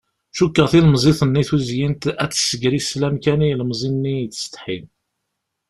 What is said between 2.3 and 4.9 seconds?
s-tessegri sslam kan i ilemẓi-nni yettsetḥin.